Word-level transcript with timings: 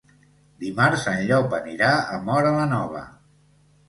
Dimarts 0.61 1.03
en 1.11 1.19
Llop 1.31 1.53
anirà 1.57 1.89
a 2.13 2.17
Móra 2.31 2.55
la 2.57 2.65
Nova. 2.73 3.03